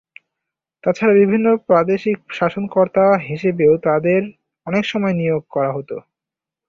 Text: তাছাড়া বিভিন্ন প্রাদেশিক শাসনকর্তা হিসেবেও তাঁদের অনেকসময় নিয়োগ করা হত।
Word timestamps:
তাছাড়া 0.83 1.13
বিভিন্ন 1.21 1.47
প্রাদেশিক 1.67 2.17
শাসনকর্তা 2.31 3.05
হিসেবেও 3.27 3.73
তাঁদের 3.85 4.21
অনেকসময় 4.67 5.15
নিয়োগ 5.15 5.43
করা 5.51 5.71
হত। 5.73 5.89